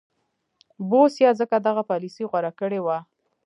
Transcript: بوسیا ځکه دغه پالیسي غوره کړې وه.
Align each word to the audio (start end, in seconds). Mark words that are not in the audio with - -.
بوسیا 0.89 1.29
ځکه 1.39 1.55
دغه 1.67 1.81
پالیسي 1.89 2.23
غوره 2.29 2.51
کړې 2.59 2.79
وه. 2.85 2.97